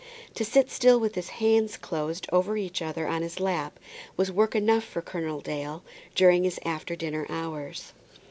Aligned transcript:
To 0.33 0.43
sit 0.43 0.71
still, 0.71 0.99
with 0.99 1.13
his 1.13 1.29
hands 1.29 1.77
closed 1.77 2.25
over 2.31 2.57
each 2.57 2.81
other 2.81 3.05
on 3.07 3.21
his 3.21 3.39
lap, 3.39 3.77
was 4.17 4.31
work 4.31 4.55
enough 4.55 4.83
for 4.83 4.99
Colonel 5.03 5.41
Dale 5.41 5.83
during 6.15 6.43
his 6.43 6.59
after 6.65 6.95
dinner 6.95 7.27
hours. 7.29 7.93